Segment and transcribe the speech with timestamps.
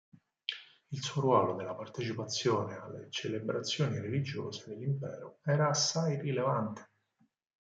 [0.89, 6.89] Il suo ruolo nella partecipazione alle celebrazioni religiose dell'impero era assai rilevante.